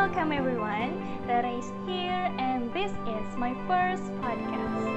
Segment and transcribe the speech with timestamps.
[0.00, 0.96] Welcome everyone,
[1.28, 4.88] Rara is here and this is my first podcast.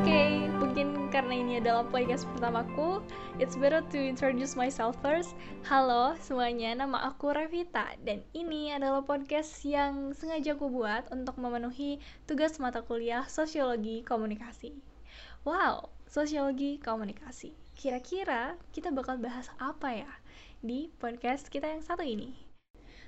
[0.00, 3.04] Okay, mungkin karena ini adalah podcast pertamaku,
[3.36, 5.36] it's better to introduce myself first.
[5.68, 12.00] Halo semuanya, nama aku Revita dan ini adalah podcast yang sengaja aku buat untuk memenuhi
[12.24, 14.72] tugas mata kuliah Sosiologi Komunikasi.
[15.44, 17.52] Wow, Sosiologi Komunikasi.
[17.76, 20.08] Kira-kira kita bakal bahas apa ya?
[20.62, 22.46] Di podcast kita yang satu ini.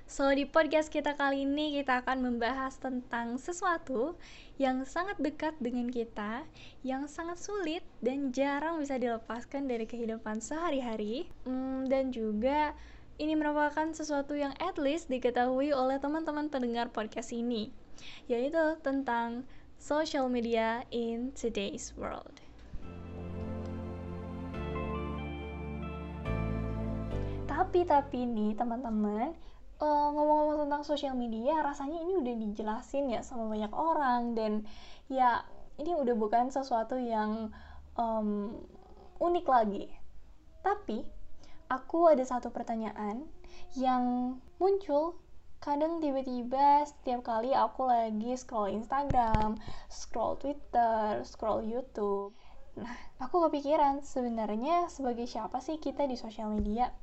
[0.08, 4.16] So, di podcast kita kali ini kita akan membahas tentang sesuatu
[4.56, 6.48] yang sangat dekat dengan kita,
[6.80, 12.72] yang sangat sulit dan jarang bisa dilepaskan dari kehidupan sehari-hari, hmm, dan juga
[13.20, 17.68] ini merupakan sesuatu yang at least diketahui oleh teman-teman pendengar podcast ini,
[18.32, 19.44] yaitu tentang
[19.76, 22.47] social media in today's world.
[27.58, 29.34] Tapi tapi nih teman-teman
[29.82, 34.62] uh, ngomong-ngomong tentang sosial media rasanya ini udah dijelasin ya sama banyak orang dan
[35.10, 35.42] ya
[35.74, 37.50] ini udah bukan sesuatu yang
[37.98, 38.54] um,
[39.18, 39.90] unik lagi
[40.62, 41.02] tapi
[41.66, 43.26] aku ada satu pertanyaan
[43.74, 45.18] yang muncul
[45.58, 49.58] kadang tiba-tiba setiap kali aku lagi scroll Instagram,
[49.90, 52.30] scroll Twitter, scroll YouTube.
[52.78, 56.94] Nah, aku kepikiran sebenarnya sebagai siapa sih kita di sosial media?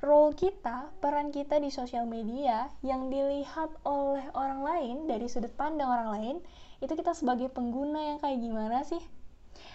[0.00, 5.92] Role kita, peran kita di sosial media yang dilihat oleh orang lain dari sudut pandang
[5.92, 6.36] orang lain,
[6.80, 9.00] itu kita sebagai pengguna yang kayak gimana sih?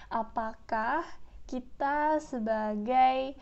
[0.09, 1.05] Apakah
[1.45, 3.37] kita sebagai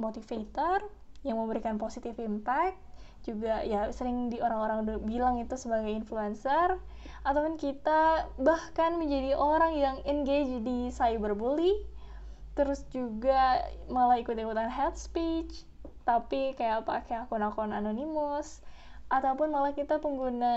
[0.00, 0.88] motivator
[1.24, 2.80] yang memberikan positive impact,
[3.24, 6.76] juga ya sering di orang-orang bilang itu sebagai influencer,
[7.24, 11.84] ataupun kita bahkan menjadi orang yang engage di cyberbully,
[12.52, 15.64] terus juga malah ikut-ikutan hate speech,
[16.04, 18.60] tapi kayak pakai akun-akun anonimus
[19.08, 20.52] ataupun malah kita pengguna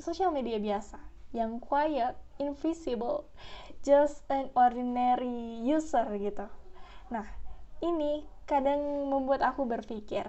[0.00, 1.00] sosial media biasa
[1.32, 3.24] yang quiet, invisible,
[3.80, 6.44] just an ordinary user gitu.
[7.08, 7.24] Nah,
[7.80, 10.28] ini kadang membuat aku berpikir,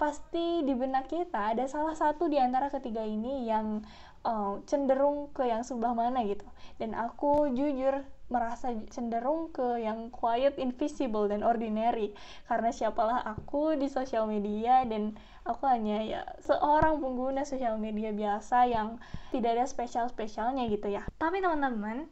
[0.00, 3.84] pasti di benak kita ada salah satu di antara ketiga ini yang
[4.24, 6.48] uh, cenderung ke yang sebelah mana gitu.
[6.80, 12.12] Dan aku jujur merasa cenderung ke yang quiet, invisible, dan ordinary
[12.44, 15.16] karena siapalah aku di sosial media dan
[15.48, 19.00] aku hanya ya seorang pengguna sosial media biasa yang
[19.32, 22.04] tidak ada spesial-spesialnya gitu ya tapi teman-teman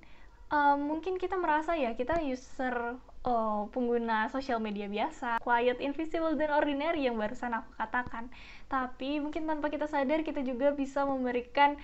[0.49, 2.97] um, mungkin kita merasa ya kita user
[3.27, 8.31] oh, pengguna sosial media biasa, quiet, invisible, dan ordinary yang barusan aku katakan.
[8.71, 11.75] Tapi mungkin tanpa kita sadar kita juga bisa memberikan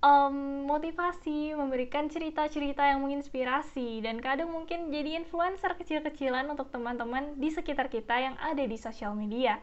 [0.00, 7.52] um, motivasi, memberikan cerita-cerita yang menginspirasi, dan kadang mungkin jadi influencer kecil-kecilan untuk teman-teman di
[7.52, 9.60] sekitar kita yang ada di sosial media.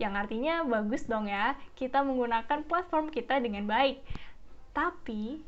[0.00, 4.00] Yang artinya bagus dong ya, kita menggunakan platform kita dengan baik.
[4.72, 5.44] Tapi,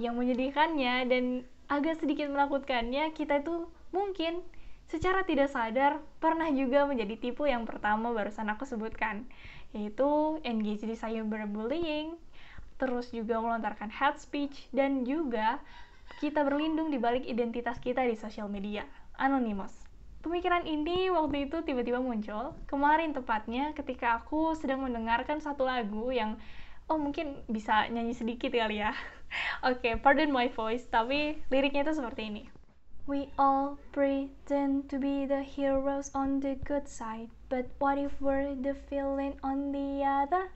[0.00, 1.24] yang menyedihkannya dan
[1.68, 4.40] agak sedikit menakutkannya, kita itu mungkin
[4.88, 9.28] secara tidak sadar pernah juga menjadi tipu yang pertama barusan aku sebutkan,
[9.70, 12.16] yaitu engage di cyberbullying,
[12.80, 15.60] terus juga melontarkan hate speech, dan juga
[16.18, 18.88] kita berlindung di balik identitas kita di sosial media,
[19.20, 19.76] anonymous.
[20.20, 26.40] Pemikiran ini waktu itu tiba-tiba muncul, kemarin tepatnya ketika aku sedang mendengarkan satu lagu yang,
[26.88, 28.92] oh mungkin bisa nyanyi sedikit kali ya.
[29.68, 32.42] Oke, okay, pardon my voice, tapi liriknya itu seperti ini.
[33.08, 38.52] We all pretend to be the heroes on the good side, but what if we're
[38.52, 40.52] the villain on the other?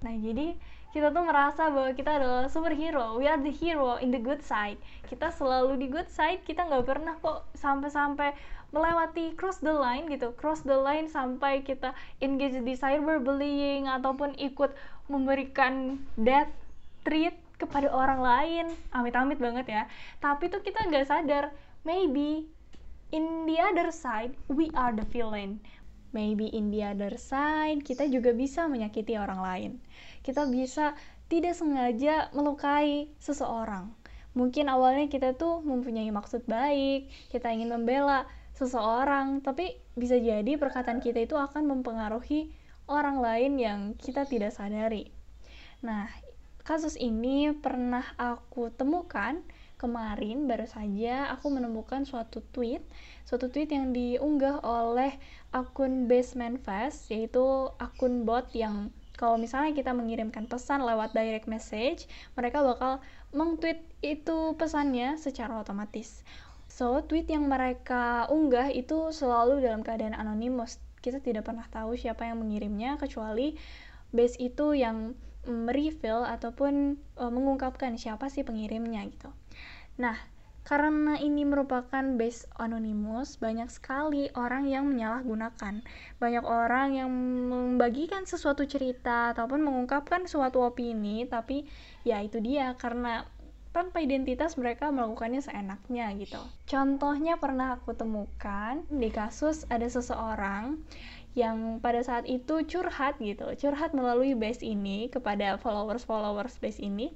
[0.00, 0.54] Nah, jadi
[0.92, 3.16] kita tuh merasa bahwa kita adalah superhero.
[3.16, 4.76] We are the hero in the good side.
[5.08, 8.36] Kita selalu di good side kita nggak pernah kok sampai-sampai
[8.76, 10.36] melewati cross the line gitu.
[10.36, 14.76] Cross the line sampai kita engage di cyberbullying ataupun ikut
[15.08, 16.52] memberikan death
[17.08, 18.64] treat kepada orang lain.
[18.92, 19.82] Amit-amit banget ya.
[20.20, 21.56] Tapi tuh kita nggak sadar
[21.88, 22.44] maybe
[23.16, 25.56] in the other side we are the villain.
[26.12, 29.72] Maybe in the other side kita juga bisa menyakiti orang lain
[30.22, 30.94] kita bisa
[31.26, 33.90] tidak sengaja melukai seseorang.
[34.32, 38.24] Mungkin awalnya kita tuh mempunyai maksud baik, kita ingin membela
[38.56, 42.48] seseorang, tapi bisa jadi perkataan kita itu akan mempengaruhi
[42.88, 45.12] orang lain yang kita tidak sadari.
[45.84, 46.08] Nah,
[46.62, 49.42] kasus ini pernah aku temukan
[49.82, 52.86] kemarin baru saja aku menemukan suatu tweet,
[53.26, 55.18] suatu tweet yang diunggah oleh
[55.50, 57.42] akun Basement Fest, yaitu
[57.82, 62.98] akun bot yang kalau misalnya kita mengirimkan pesan lewat direct message, mereka bakal
[63.30, 66.26] meng-tweet itu pesannya secara otomatis.
[66.66, 70.82] So, tweet yang mereka unggah itu selalu dalam keadaan anonimus.
[71.02, 73.58] kita tidak pernah tahu siapa yang mengirimnya kecuali
[74.14, 79.34] base itu yang mereveal ataupun uh, mengungkapkan siapa sih pengirimnya gitu.
[79.98, 80.14] Nah,
[80.62, 85.82] karena ini merupakan base anonymous, banyak sekali orang yang menyalahgunakan.
[86.22, 87.10] Banyak orang yang
[87.50, 91.66] membagikan sesuatu cerita ataupun mengungkapkan suatu opini, tapi
[92.06, 93.26] ya itu dia karena
[93.72, 96.38] tanpa identitas mereka melakukannya seenaknya gitu.
[96.68, 100.78] Contohnya pernah aku temukan di kasus ada seseorang
[101.32, 107.10] yang pada saat itu curhat gitu, curhat melalui base ini kepada followers-followers base ini.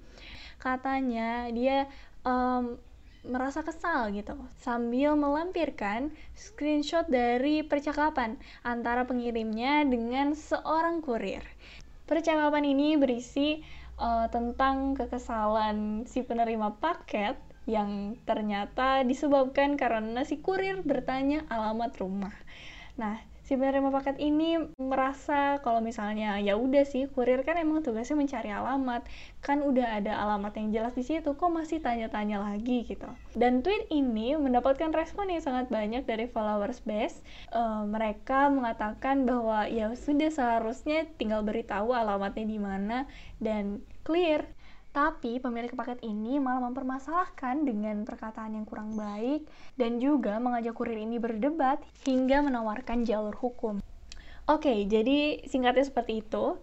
[0.56, 1.84] Katanya dia
[2.24, 2.80] um,
[3.26, 11.42] merasa kesal gitu sambil melampirkan screenshot dari percakapan antara pengirimnya dengan seorang kurir.
[12.06, 13.60] Percakapan ini berisi
[13.98, 17.34] uh, tentang kekesalan si penerima paket
[17.66, 22.34] yang ternyata disebabkan karena si kurir bertanya alamat rumah.
[22.94, 28.18] Nah, si penerima paket ini merasa kalau misalnya ya udah sih kurir kan emang tugasnya
[28.18, 29.06] mencari alamat.
[29.38, 33.06] Kan udah ada alamat yang jelas di situ kok masih tanya-tanya lagi gitu.
[33.38, 37.22] Dan tweet ini mendapatkan respon yang sangat banyak dari followers base.
[37.54, 43.06] Uh, mereka mengatakan bahwa ya sudah seharusnya tinggal beritahu alamatnya di mana
[43.38, 44.42] dan clear
[44.96, 49.44] tapi pemilik paket ini malah mempermasalahkan dengan perkataan yang kurang baik
[49.76, 53.84] dan juga mengajak kurir ini berdebat hingga menawarkan jalur hukum.
[54.48, 56.56] Oke, jadi singkatnya seperti itu.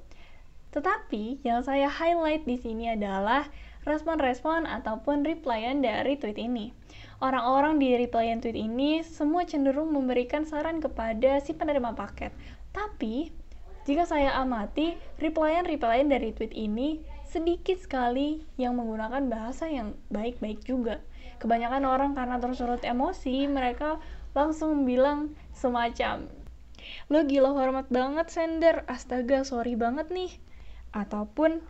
[0.73, 3.45] Tetapi yang saya highlight di sini adalah
[3.85, 6.73] respon-respon ataupun replyan dari tweet ini.
[7.21, 12.33] Orang-orang di replyan tweet ini semua cenderung memberikan saran kepada si penerima paket.
[12.73, 13.29] Tapi,
[13.85, 21.01] jika saya amati, replyan-replyan dari tweet ini sedikit sekali yang menggunakan bahasa yang baik-baik juga.
[21.41, 23.97] Kebanyakan orang karena tersulut emosi, mereka
[24.37, 26.29] langsung bilang semacam,
[27.09, 30.29] lo gila hormat banget sender, astaga sorry banget nih.
[30.93, 31.65] Ataupun,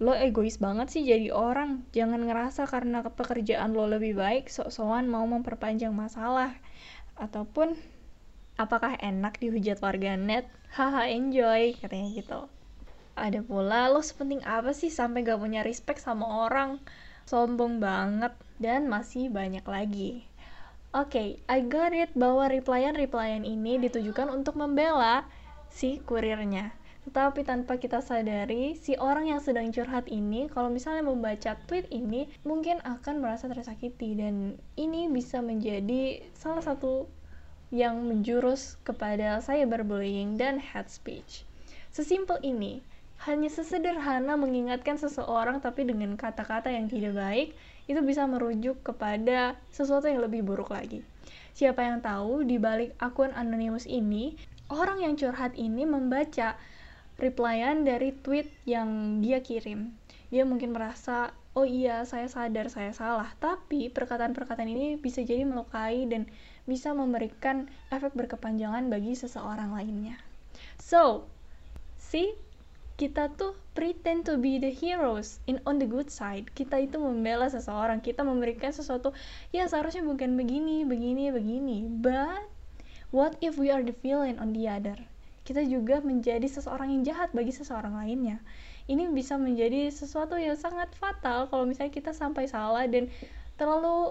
[0.00, 5.28] lo egois banget sih jadi orang, jangan ngerasa karena pekerjaan lo lebih baik, sok-sokan mau
[5.28, 6.56] memperpanjang masalah.
[7.20, 7.76] Ataupun,
[8.56, 10.48] apakah enak dihujat warganet?
[10.80, 12.40] Haha enjoy, katanya gitu
[13.20, 16.78] ada pula lo sepenting apa sih sampai gak punya respect sama orang
[17.26, 18.32] sombong banget
[18.62, 20.22] dan masih banyak lagi
[20.94, 25.26] oke okay, I got it bahwa replyan-replyan ini ditujukan untuk membela
[25.68, 26.78] si kurirnya
[27.08, 32.28] tetapi tanpa kita sadari, si orang yang sedang curhat ini, kalau misalnya membaca tweet ini,
[32.44, 34.12] mungkin akan merasa tersakiti.
[34.12, 37.08] Dan ini bisa menjadi salah satu
[37.72, 41.48] yang menjurus kepada cyberbullying dan hate speech.
[41.96, 42.84] Sesimpel ini,
[43.26, 47.48] hanya sesederhana mengingatkan seseorang tapi dengan kata-kata yang tidak baik,
[47.90, 51.02] itu bisa merujuk kepada sesuatu yang lebih buruk lagi.
[51.58, 54.38] Siapa yang tahu di balik akun anonymous ini,
[54.70, 56.54] orang yang curhat ini membaca
[57.18, 59.90] replyan dari tweet yang dia kirim.
[60.30, 66.06] Dia mungkin merasa, oh iya saya sadar saya salah, tapi perkataan-perkataan ini bisa jadi melukai
[66.06, 66.30] dan
[66.68, 70.20] bisa memberikan efek berkepanjangan bagi seseorang lainnya.
[70.78, 71.26] So,
[71.98, 72.36] see
[72.98, 75.38] kita tuh pretend to be the heroes.
[75.46, 78.02] In on the good side kita itu membela seseorang.
[78.02, 79.14] Kita memberikan sesuatu
[79.54, 81.86] ya seharusnya bukan begini begini begini.
[81.86, 82.50] But
[83.14, 84.98] what if we are the villain on the other?
[85.46, 88.42] Kita juga menjadi seseorang yang jahat bagi seseorang lainnya.
[88.90, 93.06] Ini bisa menjadi sesuatu yang sangat fatal kalau misalnya kita sampai salah dan
[93.54, 94.10] terlalu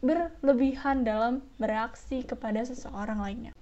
[0.00, 3.52] berlebihan dalam bereaksi kepada seseorang lainnya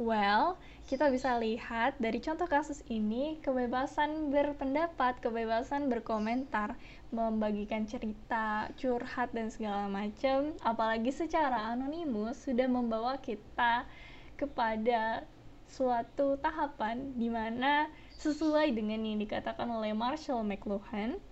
[0.00, 0.56] well
[0.90, 6.74] kita bisa lihat dari contoh kasus ini, kebebasan berpendapat, kebebasan berkomentar,
[7.14, 13.86] membagikan cerita, curhat, dan segala macam, apalagi secara anonimus, sudah membawa kita
[14.34, 15.22] kepada
[15.70, 17.86] suatu tahapan di mana
[18.18, 21.22] sesuai dengan yang dikatakan oleh Marshall McLuhan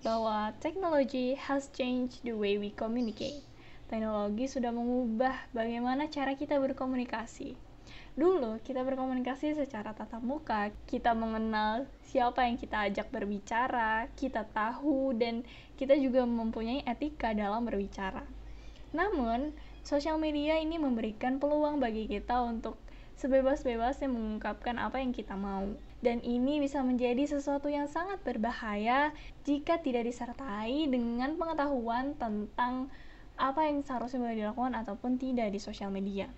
[0.00, 3.44] bahwa teknologi has changed the way we communicate.
[3.92, 7.63] Teknologi sudah mengubah bagaimana cara kita berkomunikasi
[8.14, 15.18] Dulu kita berkomunikasi secara tatap muka, kita mengenal siapa yang kita ajak berbicara, kita tahu
[15.18, 15.42] dan
[15.74, 18.22] kita juga mempunyai etika dalam berbicara.
[18.94, 19.50] Namun,
[19.82, 22.78] sosial media ini memberikan peluang bagi kita untuk
[23.18, 25.66] sebebas-bebasnya mengungkapkan apa yang kita mau.
[25.98, 29.10] Dan ini bisa menjadi sesuatu yang sangat berbahaya
[29.42, 32.94] jika tidak disertai dengan pengetahuan tentang
[33.34, 36.30] apa yang seharusnya boleh dilakukan ataupun tidak di sosial media.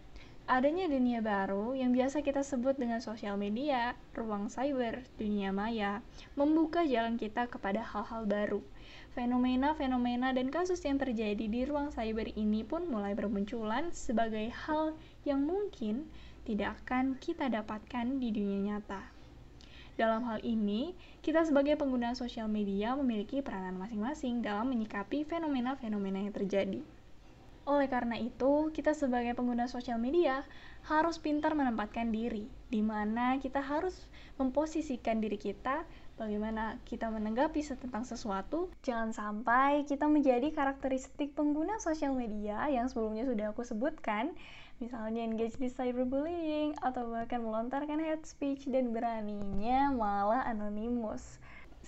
[0.46, 6.06] Adanya dunia baru yang biasa kita sebut dengan sosial media, ruang cyber, dunia maya,
[6.38, 8.62] membuka jalan kita kepada hal-hal baru.
[9.18, 14.94] Fenomena-fenomena dan kasus yang terjadi di ruang cyber ini pun mulai bermunculan sebagai hal
[15.26, 16.06] yang mungkin
[16.46, 19.02] tidak akan kita dapatkan di dunia nyata.
[19.98, 20.94] Dalam hal ini,
[21.26, 26.86] kita sebagai pengguna sosial media memiliki peranan masing-masing dalam menyikapi fenomena-fenomena yang terjadi.
[27.66, 30.46] Oleh karena itu, kita sebagai pengguna sosial media
[30.87, 34.06] harus pintar menempatkan diri, di mana kita harus
[34.38, 35.82] memposisikan diri kita,
[36.14, 38.70] bagaimana kita menanggapi tentang sesuatu.
[38.87, 44.30] Jangan sampai kita menjadi karakteristik pengguna sosial media yang sebelumnya sudah aku sebutkan,
[44.78, 51.42] misalnya engage di cyberbullying, atau bahkan melontarkan hate speech dan beraninya malah anonimus.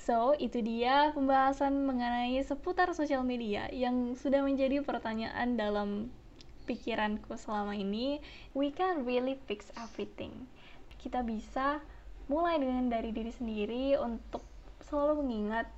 [0.09, 6.09] So, itu dia pembahasan mengenai seputar sosial media yang sudah menjadi pertanyaan dalam
[6.65, 8.25] pikiranku selama ini.
[8.57, 10.49] We can really fix everything.
[10.97, 11.85] Kita bisa
[12.25, 14.41] mulai dengan dari diri sendiri untuk
[14.89, 15.69] selalu mengingat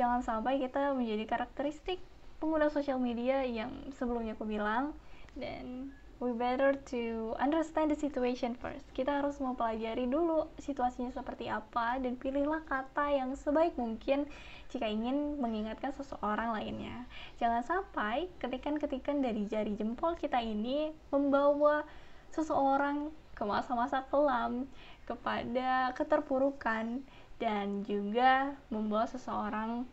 [0.00, 2.00] jangan sampai kita menjadi karakteristik
[2.40, 4.96] pengguna sosial media yang sebelumnya aku bilang
[5.36, 5.92] dan
[6.24, 8.88] we better to understand the situation first.
[8.96, 14.24] Kita harus mempelajari dulu situasinya seperti apa dan pilihlah kata yang sebaik mungkin
[14.72, 17.04] jika ingin mengingatkan seseorang lainnya.
[17.36, 21.84] Jangan sampai ketikan-ketikan dari jari jempol kita ini membawa
[22.32, 24.64] seseorang ke masa-masa kelam,
[25.04, 27.04] kepada keterpurukan
[27.36, 29.84] dan juga membawa seseorang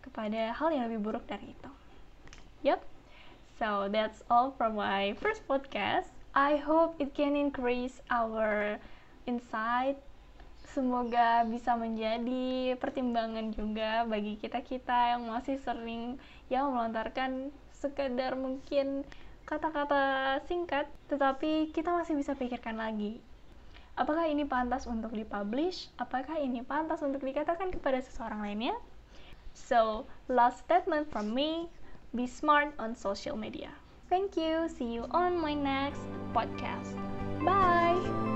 [0.00, 1.70] kepada hal yang lebih buruk dari itu.
[2.62, 2.80] Yup,
[3.60, 6.08] So that's all from my first podcast.
[6.32, 8.80] I hope it can increase our
[9.28, 10.00] insight.
[10.72, 16.16] Semoga bisa menjadi pertimbangan juga bagi kita-kita yang masih sering
[16.48, 19.04] yang melontarkan sekedar mungkin
[19.44, 23.20] kata-kata singkat, tetapi kita masih bisa pikirkan lagi.
[23.92, 25.92] Apakah ini pantas untuk dipublish?
[26.00, 28.72] Apakah ini pantas untuk dikatakan kepada seseorang lainnya?
[29.52, 31.68] So, last statement from me,
[32.14, 33.70] be smart on social media.
[34.08, 34.68] Thank you.
[34.68, 36.02] See you on my next
[36.34, 36.98] podcast.
[37.44, 38.29] Bye.